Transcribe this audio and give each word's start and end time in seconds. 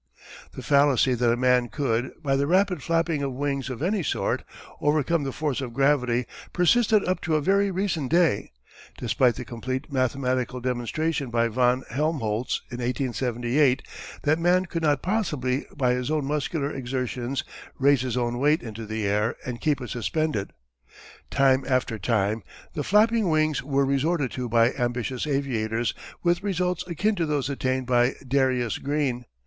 ]The 0.55 0.63
fallacy 0.63 1.13
that 1.13 1.31
a 1.31 1.37
man 1.37 1.67
could, 1.69 2.09
by 2.23 2.35
the 2.35 2.47
rapid 2.47 2.81
flapping 2.81 3.21
of 3.21 3.33
wings 3.33 3.69
of 3.69 3.83
any 3.83 4.01
sort, 4.01 4.43
overcome 4.79 5.25
the 5.25 5.31
force 5.31 5.61
of 5.61 5.75
gravity 5.75 6.25
persisted 6.53 7.05
up 7.05 7.21
to 7.21 7.35
a 7.35 7.39
very 7.41 7.69
recent 7.69 8.09
day, 8.09 8.51
despite 8.97 9.35
the 9.35 9.45
complete 9.45 9.93
mathematical 9.93 10.59
demonstration 10.59 11.29
by 11.29 11.49
von 11.49 11.83
Helmholtz 11.91 12.63
in 12.71 12.77
1878 12.79 13.83
that 14.23 14.39
man 14.39 14.65
could 14.65 14.81
not 14.81 15.03
possibly 15.03 15.67
by 15.75 15.93
his 15.93 16.09
own 16.09 16.25
muscular 16.25 16.71
exertions 16.73 17.43
raise 17.77 18.01
his 18.01 18.17
own 18.17 18.39
weight 18.39 18.63
into 18.63 18.87
the 18.87 19.05
air 19.05 19.35
and 19.45 19.61
keep 19.61 19.79
it 19.79 19.91
suspended. 19.91 20.51
Time 21.29 21.63
after 21.67 21.99
time 21.99 22.41
the 22.73 22.81
"flapping 22.83 23.29
wings" 23.29 23.61
were 23.61 23.85
resorted 23.85 24.31
to 24.31 24.49
by 24.49 24.73
ambitious 24.73 25.27
aviators 25.27 25.93
with 26.23 26.41
results 26.41 26.83
akin 26.87 27.13
to 27.13 27.27
those 27.27 27.51
attained 27.51 27.85
by 27.85 28.15
Darius 28.27 28.79
Green. 28.79 29.25